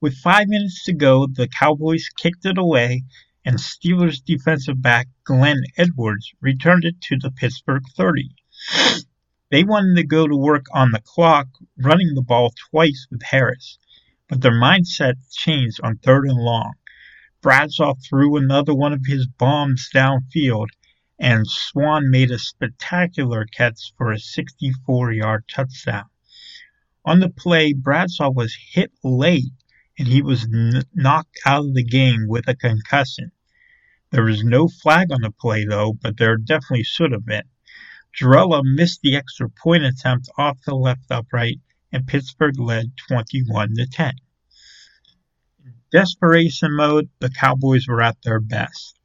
With 0.00 0.18
five 0.18 0.48
minutes 0.48 0.84
to 0.84 0.92
go, 0.92 1.26
the 1.26 1.46
Cowboys 1.46 2.08
kicked 2.08 2.44
it 2.44 2.58
away, 2.58 3.04
and 3.44 3.56
Steelers 3.58 4.24
defensive 4.24 4.82
back 4.82 5.08
Glenn 5.24 5.62
Edwards 5.76 6.32
returned 6.40 6.84
it 6.84 7.00
to 7.02 7.16
the 7.18 7.30
Pittsburgh 7.30 7.84
30. 7.96 8.34
They 9.50 9.64
wanted 9.64 9.96
to 9.96 10.04
go 10.04 10.26
to 10.26 10.36
work 10.36 10.66
on 10.72 10.92
the 10.92 11.02
clock, 11.04 11.48
running 11.76 12.14
the 12.14 12.22
ball 12.22 12.54
twice 12.70 13.06
with 13.10 13.22
Harris, 13.22 13.78
but 14.28 14.40
their 14.40 14.50
mindset 14.50 15.16
changed 15.30 15.78
on 15.82 15.98
third 15.98 16.24
and 16.24 16.38
long. 16.38 16.72
Bradshaw 17.42 17.94
threw 17.94 18.36
another 18.36 18.74
one 18.74 18.92
of 18.92 19.04
his 19.06 19.26
bombs 19.26 19.90
downfield, 19.94 20.68
and 21.18 21.46
Swann 21.46 22.10
made 22.10 22.30
a 22.30 22.38
spectacular 22.38 23.44
catch 23.44 23.92
for 23.98 24.10
a 24.10 24.18
64 24.18 25.12
yard 25.12 25.44
touchdown. 25.48 26.06
On 27.04 27.18
the 27.18 27.30
play, 27.30 27.72
Bradshaw 27.72 28.30
was 28.30 28.56
hit 28.72 28.92
late 29.02 29.52
and 29.98 30.06
he 30.06 30.22
was 30.22 30.44
n- 30.44 30.84
knocked 30.94 31.38
out 31.44 31.64
of 31.66 31.74
the 31.74 31.84
game 31.84 32.26
with 32.28 32.48
a 32.48 32.54
concussion. 32.54 33.32
There 34.10 34.24
was 34.24 34.44
no 34.44 34.68
flag 34.68 35.10
on 35.10 35.22
the 35.22 35.30
play, 35.32 35.64
though, 35.64 35.94
but 35.94 36.16
there 36.16 36.36
definitely 36.36 36.84
should 36.84 37.12
have 37.12 37.24
been. 37.24 37.44
Gerela 38.14 38.62
missed 38.62 39.00
the 39.02 39.16
extra 39.16 39.48
point 39.48 39.84
attempt 39.84 40.28
off 40.36 40.60
the 40.62 40.74
left 40.74 41.10
upright, 41.10 41.60
and 41.90 42.06
Pittsburgh 42.06 42.58
led 42.58 42.96
21 43.08 43.74
to 43.76 43.86
10. 43.86 44.14
In 45.64 45.74
desperation 45.90 46.72
mode, 46.76 47.08
the 47.20 47.30
Cowboys 47.30 47.88
were 47.88 48.02
at 48.02 48.20
their 48.22 48.40
best. 48.40 48.98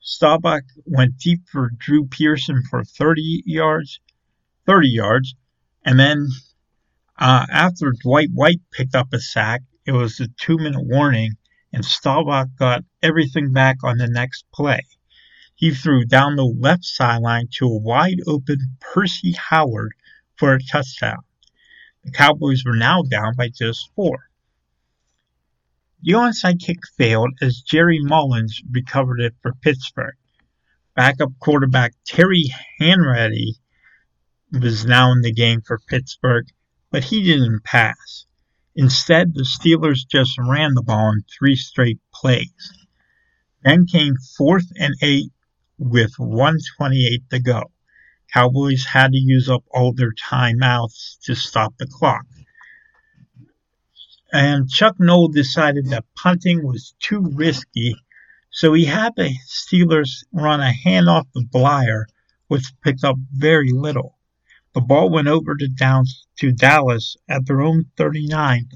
Staubach 0.00 0.64
went 0.84 1.18
deep 1.18 1.48
for 1.48 1.70
Drew 1.76 2.06
Pearson 2.06 2.62
for 2.62 2.82
30 2.82 3.42
yards, 3.44 4.00
30 4.66 4.88
yards, 4.88 5.34
and 5.84 5.98
then 5.98 6.28
uh, 7.18 7.46
after 7.50 7.92
Dwight 8.02 8.28
White 8.32 8.60
picked 8.72 8.94
up 8.94 9.12
a 9.12 9.18
sack, 9.20 9.62
it 9.86 9.92
was 9.92 10.20
a 10.20 10.28
two 10.38 10.58
minute 10.58 10.84
warning, 10.84 11.32
and 11.72 11.84
Staubach 11.84 12.48
got 12.58 12.84
everything 13.02 13.52
back 13.52 13.76
on 13.82 13.98
the 13.98 14.08
next 14.08 14.44
play. 14.52 14.82
He 15.54 15.70
threw 15.70 16.04
down 16.04 16.36
the 16.36 16.44
left 16.44 16.84
sideline 16.84 17.48
to 17.52 17.66
a 17.66 17.78
wide 17.78 18.20
open 18.26 18.76
Percy 18.80 19.32
Howard 19.32 19.92
for 20.36 20.52
a 20.52 20.62
touchdown. 20.62 21.22
The 22.04 22.10
Cowboys 22.10 22.64
were 22.64 22.76
now 22.76 23.02
down 23.02 23.34
by 23.36 23.48
just 23.48 23.90
four. 23.94 24.28
The 26.02 26.12
onside 26.12 26.60
kick 26.60 26.80
failed 26.98 27.30
as 27.40 27.62
Gerry 27.62 27.98
Mullins 28.00 28.62
recovered 28.70 29.20
it 29.20 29.34
for 29.40 29.54
Pittsburgh. 29.54 30.14
Backup 30.94 31.32
quarterback 31.40 31.94
Terry 32.04 32.44
Hanratty 32.80 33.54
was 34.52 34.84
now 34.84 35.10
in 35.12 35.22
the 35.22 35.32
game 35.32 35.62
for 35.62 35.80
Pittsburgh, 35.88 36.46
but 36.96 37.04
he 37.04 37.22
didn't 37.22 37.62
pass. 37.62 38.24
Instead, 38.74 39.34
the 39.34 39.42
Steelers 39.42 40.08
just 40.10 40.38
ran 40.38 40.72
the 40.72 40.80
ball 40.82 41.12
in 41.12 41.22
three 41.38 41.54
straight 41.54 42.00
plays. 42.10 42.72
Then 43.62 43.84
came 43.84 44.14
fourth 44.38 44.64
and 44.80 44.94
eight 45.02 45.30
with 45.76 46.12
128 46.16 47.28
to 47.28 47.38
go. 47.38 47.64
Cowboys 48.32 48.86
had 48.86 49.12
to 49.12 49.18
use 49.18 49.50
up 49.50 49.62
all 49.70 49.92
their 49.92 50.14
timeouts 50.14 51.18
to 51.24 51.34
stop 51.34 51.74
the 51.76 51.86
clock. 51.86 52.24
And 54.32 54.66
Chuck 54.66 54.98
Noll 54.98 55.28
decided 55.28 55.90
that 55.90 56.06
punting 56.14 56.66
was 56.66 56.94
too 56.98 57.30
risky, 57.34 57.94
so 58.48 58.72
he 58.72 58.86
had 58.86 59.12
the 59.16 59.34
Steelers 59.46 60.24
run 60.32 60.62
a 60.62 60.72
handoff 60.72 61.30
to 61.34 61.44
Bleier, 61.44 62.06
which 62.48 62.72
picked 62.82 63.04
up 63.04 63.16
very 63.34 63.72
little. 63.74 64.15
The 64.76 64.82
ball 64.82 65.08
went 65.08 65.26
over 65.26 65.56
to 65.56 65.68
Downs 65.68 66.26
to 66.36 66.52
Dallas 66.52 67.16
at 67.30 67.46
their 67.46 67.62
own 67.62 67.86
39 67.96 68.68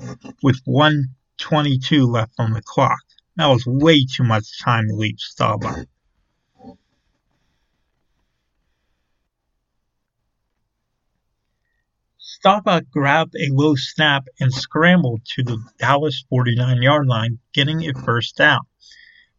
with 0.42 0.58
122 0.64 2.06
left 2.06 2.32
on 2.38 2.54
the 2.54 2.62
clock. 2.62 3.02
That 3.36 3.48
was 3.48 3.66
way 3.66 4.06
too 4.06 4.24
much 4.24 4.62
time 4.62 4.88
to 4.88 4.94
leave 4.94 5.18
Staubach. 5.18 5.86
Staubach 12.16 12.90
grabbed 12.90 13.34
a 13.34 13.52
low 13.52 13.74
snap 13.74 14.24
and 14.40 14.54
scrambled 14.54 15.20
to 15.34 15.42
the 15.42 15.62
Dallas 15.76 16.24
49 16.30 16.80
yard 16.80 17.08
line, 17.08 17.40
getting 17.52 17.86
a 17.86 17.92
first 17.92 18.38
down. 18.38 18.62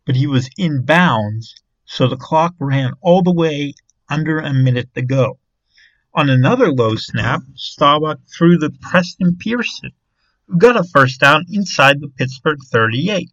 But 0.06 0.15
he 0.15 0.28
was 0.28 0.47
in 0.60 0.86
bounds, 0.86 1.56
so 1.86 2.08
the 2.08 2.17
clock 2.17 2.54
ran 2.60 2.93
all 3.02 3.24
the 3.24 3.34
way 3.34 3.74
under 4.08 4.38
a 4.38 4.54
minute 4.54 4.93
to 4.93 5.02
go. 5.02 5.39
On 6.13 6.30
another 6.30 6.74
low 6.74 6.97
snap, 6.97 7.41
Staubach 7.56 8.19
threw 8.28 8.60
to 8.60 8.69
Preston 8.69 9.38
Pearson, 9.38 9.91
who 10.45 10.58
got 10.58 10.76
a 10.76 10.84
first 10.84 11.21
down 11.21 11.45
inside 11.50 12.02
the 12.02 12.10
Pittsburgh 12.10 12.60
38. 12.69 13.32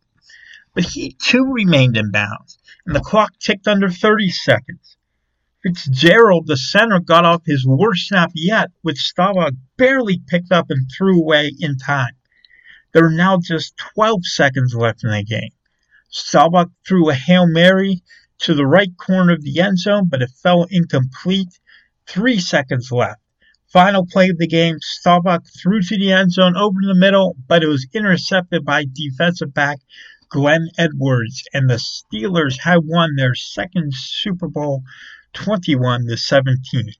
But 0.74 0.84
he 0.84 1.10
too 1.10 1.44
remained 1.52 1.96
in 1.96 2.12
bounds, 2.12 2.56
and 2.86 2.94
the 2.94 3.00
clock 3.00 3.32
ticked 3.40 3.66
under 3.66 3.90
30 3.90 4.30
seconds. 4.30 4.96
Fitzgerald, 5.60 6.46
the 6.46 6.56
center, 6.56 7.00
got 7.00 7.24
off 7.24 7.42
his 7.44 7.66
worst 7.66 8.06
snap 8.06 8.30
yet, 8.32 8.70
which 8.82 8.98
Staubach 8.98 9.54
barely 9.76 10.22
picked 10.28 10.52
up 10.52 10.66
and 10.70 10.88
threw 10.88 11.20
away 11.20 11.50
in 11.58 11.78
time. 11.78 12.14
There 12.92 13.02
were 13.02 13.10
now 13.10 13.38
just 13.42 13.76
12 13.76 14.24
seconds 14.24 14.72
left 14.72 15.02
in 15.02 15.10
the 15.10 15.24
game. 15.24 15.50
Staubach 16.10 16.70
threw 16.86 17.10
a 17.10 17.14
Hail 17.14 17.48
Mary 17.48 18.04
to 18.38 18.54
the 18.54 18.66
right 18.66 18.96
corner 18.96 19.32
of 19.32 19.42
the 19.42 19.58
end 19.58 19.80
zone, 19.80 20.06
but 20.08 20.22
it 20.22 20.30
fell 20.30 20.64
incomplete 20.70 21.58
Three 22.08 22.40
seconds 22.40 22.90
left. 22.90 23.20
Final 23.72 24.06
play 24.06 24.30
of 24.30 24.38
the 24.38 24.46
game, 24.46 24.78
Staubach 24.80 25.42
threw 25.60 25.82
to 25.82 25.98
the 25.98 26.10
end 26.10 26.32
zone 26.32 26.56
over 26.56 26.78
the 26.80 26.94
middle, 26.94 27.36
but 27.46 27.62
it 27.62 27.66
was 27.66 27.86
intercepted 27.92 28.64
by 28.64 28.86
defensive 28.90 29.52
back 29.52 29.78
Glenn 30.30 30.70
Edwards, 30.78 31.44
and 31.52 31.68
the 31.68 31.74
Steelers 31.74 32.60
had 32.60 32.80
won 32.84 33.16
their 33.16 33.34
second 33.34 33.92
Super 33.94 34.48
Bowl 34.48 34.82
21 35.34 36.06
to 36.06 36.16
17. 36.16 36.92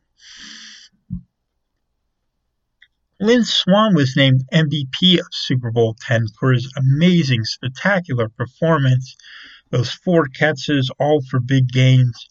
Lynn 3.20 3.44
Swann 3.44 3.94
was 3.94 4.14
named 4.14 4.44
MVP 4.52 5.18
of 5.18 5.26
Super 5.32 5.70
Bowl 5.70 5.96
10 6.06 6.26
for 6.38 6.52
his 6.52 6.72
amazing, 6.76 7.44
spectacular 7.44 8.28
performance. 8.28 9.16
Those 9.70 9.90
four 9.90 10.26
catches, 10.26 10.90
all 11.00 11.22
for 11.22 11.40
big 11.40 11.68
gains. 11.68 12.28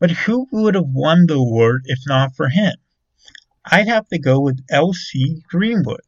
But 0.00 0.12
who 0.12 0.46
would 0.52 0.74
have 0.74 0.88
won 0.88 1.26
the 1.26 1.34
award 1.34 1.82
if 1.86 1.98
not 2.06 2.36
for 2.36 2.48
him? 2.48 2.74
I'd 3.64 3.88
have 3.88 4.08
to 4.08 4.18
go 4.18 4.40
with 4.40 4.64
L.C. 4.70 5.42
Greenwood. 5.48 6.02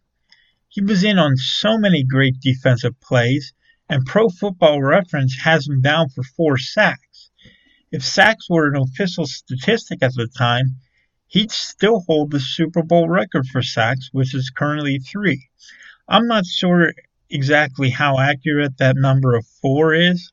He 0.69 0.81
was 0.81 1.03
in 1.03 1.19
on 1.19 1.37
so 1.37 1.77
many 1.77 2.05
great 2.05 2.41
defensive 2.41 3.01
plays, 3.01 3.53
and 3.89 4.07
Pro 4.07 4.29
Football 4.29 4.81
Reference 4.81 5.37
has 5.43 5.67
him 5.67 5.81
down 5.81 6.09
for 6.11 6.23
four 6.23 6.57
sacks. 6.57 7.31
If 7.91 8.05
sacks 8.05 8.49
were 8.49 8.69
an 8.69 8.77
official 8.77 9.27
statistic 9.27 10.01
at 10.01 10.15
the 10.15 10.29
time, 10.29 10.77
he'd 11.27 11.51
still 11.51 12.05
hold 12.07 12.31
the 12.31 12.39
Super 12.39 12.85
Bowl 12.85 13.09
record 13.09 13.49
for 13.49 13.63
sacks, 13.63 14.11
which 14.13 14.33
is 14.33 14.51
currently 14.51 15.01
three. 15.01 15.49
I'm 16.09 16.29
not 16.29 16.47
sure 16.47 16.93
exactly 17.29 17.91
how 17.91 18.19
accurate 18.19 18.79
that 18.79 18.97
number 18.97 19.35
of 19.35 19.45
four 19.61 19.93
is, 19.95 20.33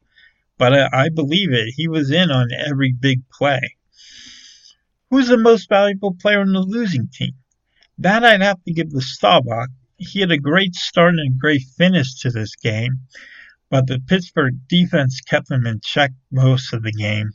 but 0.58 0.74
I, 0.74 1.06
I 1.06 1.10
believe 1.10 1.54
it. 1.54 1.74
He 1.76 1.88
was 1.88 2.12
in 2.12 2.32
on 2.32 2.50
every 2.52 2.92
big 2.92 3.30
play. 3.30 3.76
Who's 5.10 5.28
the 5.28 5.38
most 5.38 5.70
valuable 5.70 6.16
player 6.20 6.42
on 6.42 6.52
the 6.52 6.60
losing 6.60 7.08
team? 7.12 7.34
That 8.00 8.24
I'd 8.24 8.42
have 8.42 8.64
to 8.64 8.74
give 8.74 8.90
to 8.90 9.02
Staubach. 9.02 9.70
He 9.98 10.20
had 10.20 10.32
a 10.32 10.38
great 10.38 10.76
start 10.76 11.16
and 11.16 11.32
a 11.32 11.40
great 11.40 11.64
finish 11.78 12.20
to 12.22 12.30
this 12.30 12.56
game, 12.56 13.00
but 13.70 13.88
the 13.88 14.00
Pittsburgh 14.00 14.56
defense 14.68 15.22
kept 15.22 15.50
him 15.50 15.66
in 15.66 15.80
check 15.82 16.12
most 16.32 16.74
of 16.74 16.84
the 16.84 16.92
game. 16.92 17.32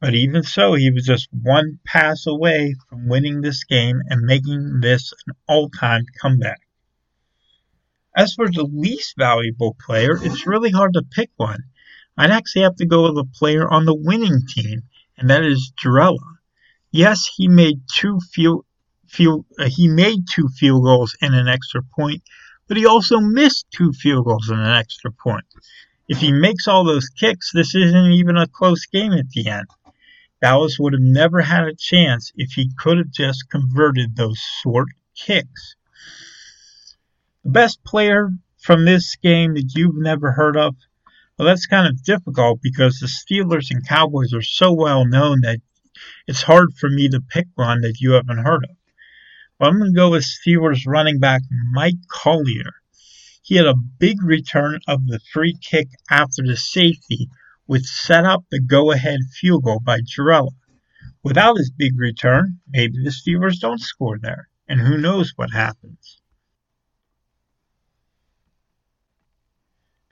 But 0.00 0.14
even 0.14 0.42
so, 0.42 0.74
he 0.74 0.90
was 0.90 1.04
just 1.04 1.28
one 1.32 1.78
pass 1.84 2.26
away 2.26 2.74
from 2.88 3.08
winning 3.08 3.40
this 3.40 3.64
game 3.64 4.00
and 4.08 4.22
making 4.22 4.80
this 4.80 5.12
an 5.26 5.34
all 5.48 5.70
time 5.70 6.04
comeback. 6.20 6.60
As 8.16 8.34
for 8.34 8.50
the 8.50 8.64
least 8.64 9.14
valuable 9.18 9.76
player, 9.84 10.18
it's 10.22 10.46
really 10.46 10.70
hard 10.70 10.94
to 10.94 11.02
pick 11.02 11.30
one. 11.36 11.64
I'd 12.16 12.30
actually 12.30 12.62
have 12.62 12.76
to 12.76 12.86
go 12.86 13.02
with 13.02 13.18
a 13.18 13.28
player 13.38 13.68
on 13.68 13.84
the 13.84 13.94
winning 13.94 14.42
team, 14.48 14.82
and 15.18 15.30
that 15.30 15.44
is 15.44 15.72
Gerela. 15.82 16.18
Yes, 16.90 17.28
he 17.36 17.48
made 17.48 17.80
two 17.94 18.20
field, 18.32 18.64
field 19.06 19.44
uh, 19.58 19.68
he 19.68 19.88
made 19.88 20.20
two 20.32 20.48
field 20.48 20.84
goals 20.84 21.16
and 21.20 21.34
an 21.34 21.48
extra 21.48 21.82
point, 21.82 22.22
but 22.68 22.76
he 22.76 22.86
also 22.86 23.20
missed 23.20 23.66
two 23.70 23.92
field 23.92 24.24
goals 24.24 24.48
and 24.48 24.60
an 24.60 24.76
extra 24.76 25.12
point. 25.12 25.44
If 26.08 26.18
he 26.18 26.32
makes 26.32 26.68
all 26.68 26.84
those 26.84 27.08
kicks, 27.08 27.50
this 27.52 27.74
isn't 27.74 28.12
even 28.12 28.36
a 28.36 28.46
close 28.46 28.86
game 28.86 29.12
at 29.12 29.28
the 29.30 29.48
end. 29.48 29.66
Dallas 30.40 30.78
would 30.78 30.92
have 30.92 31.02
never 31.02 31.40
had 31.42 31.64
a 31.64 31.74
chance 31.74 32.32
if 32.36 32.52
he 32.52 32.70
could 32.78 32.98
have 32.98 33.10
just 33.10 33.50
converted 33.50 34.14
those 34.14 34.38
short 34.62 34.88
kicks. 35.14 35.76
The 37.42 37.50
best 37.50 37.82
player 37.84 38.30
from 38.58 38.84
this 38.84 39.16
game 39.16 39.54
that 39.54 39.72
you've 39.74 39.96
never 39.96 40.32
heard 40.32 40.56
of? 40.56 40.76
Well, 41.38 41.46
that's 41.46 41.66
kind 41.66 41.86
of 41.86 42.02
difficult 42.02 42.60
because 42.62 42.98
the 42.98 43.08
Steelers 43.08 43.70
and 43.70 43.86
Cowboys 43.86 44.32
are 44.32 44.40
so 44.40 44.72
well 44.72 45.04
known 45.04 45.42
that 45.42 45.60
it's 46.26 46.42
hard 46.42 46.72
for 46.78 46.88
me 46.88 47.10
to 47.10 47.20
pick 47.20 47.46
one 47.56 47.82
that 47.82 48.00
you 48.00 48.12
haven't 48.12 48.38
heard 48.38 48.64
of. 48.64 48.76
But 49.58 49.68
I'm 49.68 49.78
going 49.78 49.92
to 49.92 49.96
go 49.96 50.10
with 50.10 50.24
Steelers 50.24 50.86
running 50.86 51.18
back 51.18 51.42
Mike 51.72 52.00
Collier. 52.10 52.72
He 53.42 53.56
had 53.56 53.66
a 53.66 53.74
big 53.74 54.22
return 54.22 54.80
of 54.88 55.06
the 55.06 55.20
free 55.32 55.58
kick 55.60 55.88
after 56.10 56.42
the 56.42 56.56
safety, 56.56 57.28
which 57.66 57.84
set 57.84 58.24
up 58.24 58.44
the 58.50 58.60
go 58.60 58.90
ahead 58.90 59.20
field 59.38 59.64
goal 59.64 59.80
by 59.80 60.00
Gerela. 60.00 60.52
Without 61.22 61.58
his 61.58 61.70
big 61.70 61.98
return, 61.98 62.60
maybe 62.68 63.02
the 63.02 63.10
Steelers 63.10 63.60
don't 63.60 63.80
score 63.80 64.18
there, 64.18 64.48
and 64.68 64.80
who 64.80 64.96
knows 64.96 65.32
what 65.36 65.50
happens. 65.50 66.18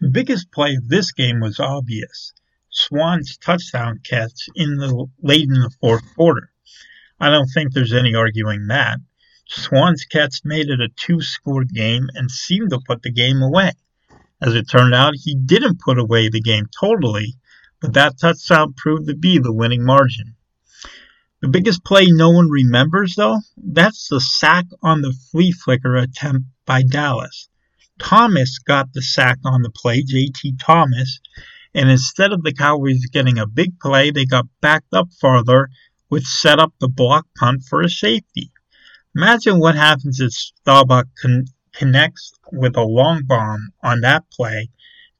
The 0.04 0.10
biggest 0.10 0.52
play 0.52 0.74
of 0.74 0.90
this 0.90 1.12
game 1.12 1.40
was 1.40 1.58
obvious. 1.58 2.34
Swann's 2.68 3.38
touchdown 3.38 4.00
catch 4.04 4.50
in 4.54 4.76
the 4.76 5.06
late 5.22 5.48
in 5.48 5.54
the 5.54 5.74
fourth 5.80 6.02
quarter. 6.14 6.50
I 7.18 7.30
don't 7.30 7.46
think 7.46 7.72
there's 7.72 7.94
any 7.94 8.14
arguing 8.14 8.66
that. 8.66 8.98
Swann's 9.48 10.04
catch 10.04 10.42
made 10.44 10.68
it 10.68 10.82
a 10.82 10.90
two-score 10.90 11.64
game 11.64 12.10
and 12.12 12.30
seemed 12.30 12.68
to 12.68 12.82
put 12.86 13.00
the 13.00 13.10
game 13.10 13.40
away. 13.40 13.72
As 14.42 14.54
it 14.54 14.68
turned 14.68 14.94
out, 14.94 15.14
he 15.16 15.36
didn't 15.36 15.80
put 15.80 15.98
away 15.98 16.28
the 16.28 16.42
game 16.42 16.66
totally, 16.78 17.36
but 17.80 17.94
that 17.94 18.18
touchdown 18.20 18.74
proved 18.76 19.08
to 19.08 19.16
be 19.16 19.38
the 19.38 19.54
winning 19.54 19.86
margin. 19.86 20.36
The 21.40 21.48
biggest 21.48 21.82
play 21.82 22.08
no 22.08 22.28
one 22.28 22.50
remembers, 22.50 23.14
though, 23.14 23.38
that's 23.56 24.08
the 24.08 24.20
sack 24.20 24.66
on 24.82 25.00
the 25.00 25.14
flea 25.30 25.50
flicker 25.50 25.96
attempt 25.96 26.46
by 26.66 26.82
Dallas. 26.82 27.48
Thomas 27.98 28.58
got 28.58 28.92
the 28.92 29.02
sack 29.02 29.38
on 29.44 29.62
the 29.62 29.70
play, 29.70 30.02
JT 30.02 30.58
Thomas, 30.60 31.20
and 31.74 31.90
instead 31.90 32.32
of 32.32 32.42
the 32.42 32.52
Cowboys 32.52 33.06
getting 33.12 33.38
a 33.38 33.46
big 33.46 33.78
play, 33.80 34.10
they 34.10 34.24
got 34.24 34.46
backed 34.60 34.92
up 34.92 35.12
farther, 35.20 35.68
which 36.08 36.24
set 36.24 36.58
up 36.58 36.72
the 36.80 36.88
block 36.88 37.26
punt 37.38 37.62
for 37.62 37.82
a 37.82 37.88
safety. 37.88 38.50
Imagine 39.16 39.60
what 39.60 39.76
happens 39.76 40.20
if 40.20 40.32
Staubach 40.32 41.06
con- 41.20 41.46
connects 41.72 42.32
with 42.52 42.76
a 42.76 42.82
long 42.82 43.22
bomb 43.24 43.72
on 43.82 44.00
that 44.00 44.28
play. 44.30 44.70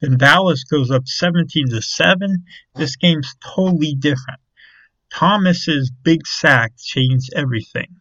Then 0.01 0.19
Dallas 0.19 0.65
goes 0.65 0.91
up 0.91 1.07
17 1.07 1.69
to 1.71 1.81
7. 1.81 2.45
This 2.75 2.97
game's 2.97 3.35
totally 3.41 3.95
different. 3.95 4.41
Thomas's 5.13 5.91
big 6.03 6.27
sack 6.27 6.73
changed 6.77 7.33
everything. 7.35 8.01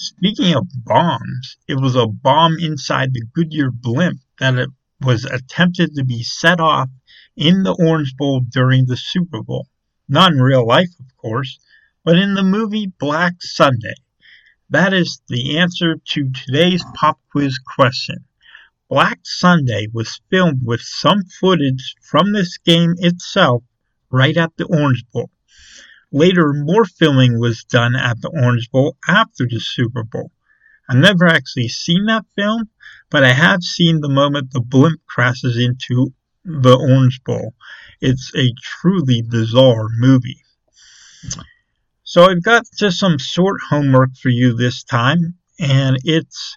Speaking 0.00 0.54
of 0.54 0.68
bombs, 0.84 1.56
it 1.66 1.74
was 1.80 1.96
a 1.96 2.06
bomb 2.06 2.56
inside 2.60 3.12
the 3.12 3.24
Goodyear 3.34 3.72
blimp 3.72 4.20
that 4.38 4.68
was 5.00 5.24
attempted 5.24 5.96
to 5.96 6.04
be 6.04 6.22
set 6.22 6.60
off 6.60 6.88
in 7.34 7.64
the 7.64 7.72
Orange 7.72 8.14
Bowl 8.16 8.38
during 8.48 8.86
the 8.86 8.96
Super 8.96 9.42
Bowl. 9.42 9.66
Not 10.08 10.30
in 10.30 10.40
real 10.40 10.64
life, 10.64 10.90
of 11.00 11.16
course, 11.16 11.58
but 12.04 12.16
in 12.16 12.34
the 12.34 12.44
movie 12.44 12.92
Black 13.00 13.42
Sunday. 13.42 13.96
That 14.70 14.94
is 14.94 15.20
the 15.26 15.58
answer 15.58 15.96
to 15.96 16.30
today's 16.30 16.84
pop 16.94 17.18
quiz 17.32 17.58
question. 17.58 18.18
Black 18.88 19.18
Sunday 19.24 19.88
was 19.92 20.20
filmed 20.30 20.64
with 20.64 20.80
some 20.80 21.24
footage 21.24 21.96
from 22.02 22.32
this 22.32 22.56
game 22.58 22.94
itself 22.98 23.64
right 24.10 24.36
at 24.36 24.56
the 24.58 24.66
Orange 24.66 25.04
Bowl. 25.12 25.32
Later, 26.10 26.52
more 26.54 26.84
filming 26.84 27.38
was 27.38 27.64
done 27.64 27.94
at 27.94 28.20
the 28.20 28.28
Orange 28.28 28.70
Bowl 28.70 28.96
after 29.06 29.46
the 29.46 29.60
Super 29.60 30.04
Bowl. 30.04 30.32
I've 30.88 30.96
never 30.96 31.26
actually 31.26 31.68
seen 31.68 32.06
that 32.06 32.24
film, 32.34 32.70
but 33.10 33.22
I 33.22 33.32
have 33.32 33.62
seen 33.62 34.00
the 34.00 34.08
moment 34.08 34.52
the 34.52 34.60
blimp 34.60 35.02
crashes 35.06 35.58
into 35.58 36.14
the 36.44 36.76
Orange 36.76 37.22
Bowl. 37.24 37.54
It's 38.00 38.32
a 38.34 38.54
truly 38.62 39.20
bizarre 39.20 39.88
movie. 39.98 40.42
So 42.04 42.24
I've 42.24 42.42
got 42.42 42.64
just 42.78 42.98
some 42.98 43.18
short 43.18 43.60
homework 43.68 44.16
for 44.16 44.30
you 44.30 44.54
this 44.54 44.82
time, 44.82 45.34
and 45.60 45.98
it's 46.04 46.56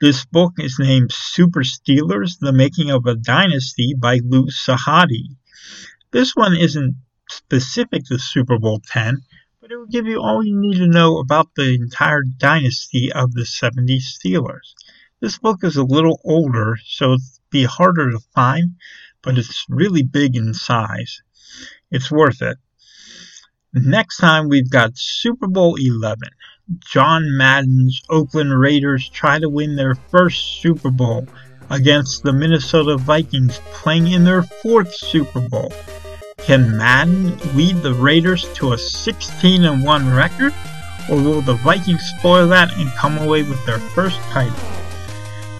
this 0.00 0.24
book 0.26 0.52
is 0.58 0.76
named 0.78 1.10
Super 1.10 1.62
Steelers: 1.62 2.38
The 2.38 2.52
Making 2.52 2.90
of 2.90 3.06
a 3.06 3.16
Dynasty 3.16 3.94
by 3.98 4.20
Lou 4.22 4.46
Sahadi. 4.46 5.36
This 6.12 6.36
one 6.36 6.54
isn't 6.54 6.94
specific 7.28 8.04
to 8.06 8.18
Super 8.18 8.58
Bowl 8.58 8.80
10, 8.90 9.22
but 9.60 9.70
it 9.70 9.76
will 9.76 9.86
give 9.86 10.06
you 10.06 10.20
all 10.20 10.44
you 10.44 10.58
need 10.60 10.76
to 10.76 10.86
know 10.86 11.18
about 11.18 11.54
the 11.56 11.74
entire 11.74 12.22
dynasty 12.22 13.10
of 13.12 13.32
the 13.32 13.46
70 13.46 13.98
Steelers. 14.00 14.74
This 15.20 15.38
book 15.38 15.64
is 15.64 15.76
a 15.76 15.84
little 15.84 16.20
older, 16.24 16.76
so 16.84 17.14
it's 17.14 17.40
be 17.50 17.64
harder 17.64 18.10
to 18.10 18.18
find, 18.34 18.74
but 19.22 19.38
it's 19.38 19.64
really 19.68 20.02
big 20.02 20.36
in 20.36 20.52
size. 20.52 21.22
It's 21.90 22.10
worth 22.10 22.42
it. 22.42 22.58
Next 23.72 24.18
time 24.18 24.48
we've 24.48 24.70
got 24.70 24.98
Super 24.98 25.46
Bowl 25.46 25.76
11. 25.76 26.28
John 26.80 27.36
Madden's 27.36 28.02
Oakland 28.10 28.58
Raiders 28.58 29.08
try 29.08 29.38
to 29.38 29.48
win 29.48 29.76
their 29.76 29.94
first 29.94 30.60
Super 30.60 30.90
Bowl 30.90 31.26
against 31.70 32.22
the 32.22 32.32
Minnesota 32.32 32.96
Vikings 32.96 33.60
playing 33.72 34.08
in 34.08 34.24
their 34.24 34.42
fourth 34.42 34.94
Super 34.94 35.40
Bowl. 35.40 35.72
Can 36.44 36.76
Madden 36.76 37.38
lead 37.56 37.76
the 37.76 37.94
Raiders 37.94 38.46
to 38.54 38.74
a 38.74 38.78
16 38.78 39.82
1 39.82 40.14
record, 40.14 40.52
or 41.08 41.16
will 41.16 41.40
the 41.40 41.54
Vikings 41.54 42.02
spoil 42.18 42.46
that 42.48 42.70
and 42.76 42.90
come 42.92 43.16
away 43.16 43.42
with 43.44 43.64
their 43.64 43.78
first 43.78 44.20
title? 44.30 44.54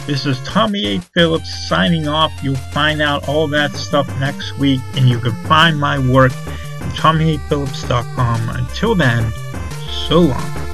This 0.06 0.26
is 0.26 0.38
Tommy 0.42 0.84
A. 0.96 1.00
Phillips 1.00 1.66
signing 1.66 2.06
off. 2.06 2.32
You'll 2.42 2.56
find 2.56 3.00
out 3.00 3.26
all 3.26 3.48
that 3.48 3.72
stuff 3.72 4.06
next 4.20 4.58
week, 4.58 4.80
and 4.96 5.08
you 5.08 5.18
can 5.18 5.32
find 5.44 5.80
my 5.80 5.98
work 5.98 6.32
at 6.32 6.92
TommyAPhillips.com. 6.96 8.50
Until 8.50 8.94
then, 8.94 9.32
so 10.06 10.20
long. 10.20 10.73